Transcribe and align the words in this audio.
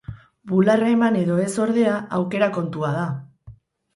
Bularra 0.51 0.87
eman 0.93 1.19
edo 1.19 1.35
ez 1.43 1.51
ordea, 1.65 1.99
aukera 2.19 2.47
kontua 2.57 2.93
da. 2.95 3.07